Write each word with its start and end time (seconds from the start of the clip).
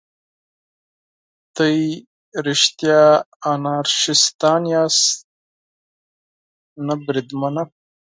تاسې 1.55 1.83
رښتیا 2.47 3.01
انارشیستان 3.51 4.61
یاست؟ 4.73 5.05
نه 6.85 6.95
بریدمنه. 7.03 7.63